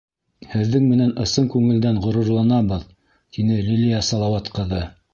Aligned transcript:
—Һеҙҙең 0.53 0.87
менән 0.93 1.11
ысын 1.25 1.51
күңелдән 1.57 2.01
ғорурланабыҙ,— 2.07 2.91
тине 3.39 3.63
Лилиә 3.71 4.05
Салауат 4.13 4.55
ҡыҙы. 4.61 4.87